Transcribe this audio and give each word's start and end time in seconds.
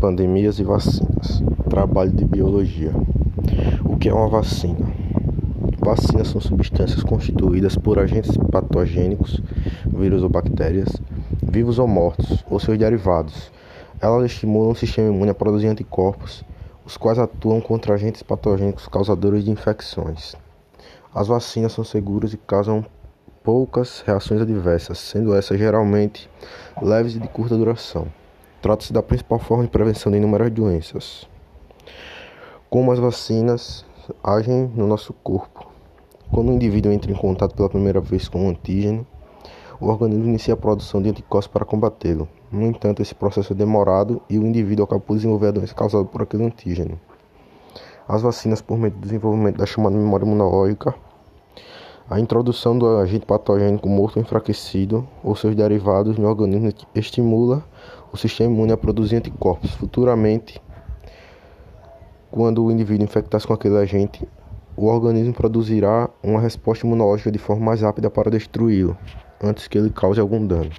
pandemias 0.00 0.60
e 0.60 0.62
vacinas. 0.62 1.42
Trabalho 1.68 2.12
de 2.12 2.24
biologia. 2.24 2.92
O 3.84 3.96
que 3.96 4.08
é 4.08 4.14
uma 4.14 4.28
vacina? 4.28 4.86
Vacinas 5.84 6.28
são 6.28 6.40
substâncias 6.40 7.02
constituídas 7.02 7.74
por 7.74 7.98
agentes 7.98 8.36
patogênicos, 8.52 9.40
vírus 9.86 10.22
ou 10.22 10.28
bactérias, 10.28 10.88
vivos 11.42 11.80
ou 11.80 11.88
mortos, 11.88 12.44
ou 12.48 12.60
seus 12.60 12.78
derivados. 12.78 13.50
Elas 14.00 14.26
estimulam 14.26 14.70
o 14.70 14.76
sistema 14.76 15.08
imune 15.08 15.30
a 15.30 15.34
produzir 15.34 15.66
anticorpos, 15.66 16.44
os 16.86 16.96
quais 16.96 17.18
atuam 17.18 17.60
contra 17.60 17.94
agentes 17.94 18.22
patogênicos 18.22 18.86
causadores 18.86 19.44
de 19.44 19.50
infecções. 19.50 20.36
As 21.12 21.26
vacinas 21.26 21.72
são 21.72 21.82
seguras 21.82 22.32
e 22.32 22.36
causam 22.36 22.84
poucas 23.42 24.02
reações 24.06 24.40
adversas, 24.42 24.98
sendo 24.98 25.34
essas 25.34 25.58
geralmente 25.58 26.30
leves 26.80 27.16
e 27.16 27.18
de 27.18 27.28
curta 27.28 27.56
duração. 27.56 28.06
Trata-se 28.60 28.92
da 28.92 29.02
principal 29.02 29.38
forma 29.38 29.62
de 29.62 29.70
prevenção 29.70 30.10
de 30.10 30.18
inúmeras 30.18 30.50
doenças. 30.50 31.28
Como 32.68 32.90
as 32.90 32.98
vacinas 32.98 33.84
agem 34.22 34.70
no 34.74 34.84
nosso 34.84 35.12
corpo. 35.12 35.70
Quando 36.32 36.48
o 36.48 36.52
indivíduo 36.52 36.90
entra 36.90 37.12
em 37.12 37.14
contato 37.14 37.54
pela 37.54 37.68
primeira 37.68 38.00
vez 38.00 38.28
com 38.28 38.46
um 38.46 38.50
antígeno, 38.50 39.06
o 39.80 39.86
organismo 39.86 40.24
inicia 40.24 40.54
a 40.54 40.56
produção 40.56 41.00
de 41.00 41.08
anticorpos 41.08 41.46
para 41.46 41.64
combatê-lo. 41.64 42.28
No 42.50 42.62
entanto, 42.66 43.00
esse 43.00 43.14
processo 43.14 43.52
é 43.52 43.56
demorado 43.56 44.20
e 44.28 44.36
o 44.36 44.44
indivíduo 44.44 44.84
acaba 44.84 45.00
por 45.00 45.14
desenvolver 45.14 45.48
a 45.48 45.52
doença 45.52 45.74
causada 45.74 46.04
por 46.04 46.22
aquele 46.22 46.44
antígeno. 46.44 46.98
As 48.08 48.22
vacinas, 48.22 48.60
por 48.60 48.76
meio 48.76 48.92
do 48.92 48.98
desenvolvimento 48.98 49.56
da 49.56 49.66
chamada 49.66 49.96
memória 49.96 50.24
imunológica, 50.24 50.94
a 52.10 52.18
introdução 52.18 52.78
do 52.78 52.96
agente 52.96 53.26
patogênico 53.26 53.86
morto 53.86 54.18
enfraquecido 54.18 55.06
ou 55.22 55.36
seus 55.36 55.54
derivados 55.54 56.16
no 56.16 56.26
organismo 56.26 56.72
estimula 56.94 57.62
o 58.10 58.16
sistema 58.16 58.50
imune 58.50 58.72
a 58.72 58.78
produzir 58.78 59.16
anticorpos. 59.16 59.72
Futuramente, 59.72 60.58
quando 62.30 62.64
o 62.64 62.70
indivíduo 62.70 63.04
infectar-se 63.04 63.46
com 63.46 63.52
aquele 63.52 63.76
agente, 63.76 64.26
o 64.74 64.86
organismo 64.86 65.34
produzirá 65.34 66.08
uma 66.22 66.40
resposta 66.40 66.86
imunológica 66.86 67.30
de 67.30 67.38
forma 67.38 67.66
mais 67.66 67.82
rápida 67.82 68.08
para 68.08 68.30
destruí-lo, 68.30 68.96
antes 69.42 69.68
que 69.68 69.76
ele 69.76 69.90
cause 69.90 70.18
algum 70.18 70.46
dano. 70.46 70.70